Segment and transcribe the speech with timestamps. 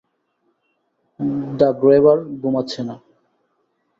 [1.59, 2.95] The Grabber ঘুমাচ্ছে না।